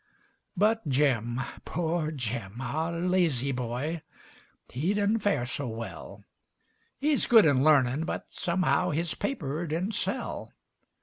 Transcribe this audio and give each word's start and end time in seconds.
But 0.57 0.87
Jim 0.89 1.39
poor 1.63 2.09
Jim! 2.09 2.59
our 2.59 2.99
lazy 3.01 3.51
boy 3.51 4.01
He 4.67 4.95
did'nt 4.95 5.21
fare 5.21 5.45
so 5.45 5.67
well; 5.67 6.23
He's 6.97 7.27
good 7.27 7.45
in 7.45 7.61
larnin', 7.61 8.05
but, 8.05 8.25
somehow, 8.31 8.89
His 8.89 9.13
paper 9.13 9.67
didn't 9.67 9.93
sell. 9.93 10.53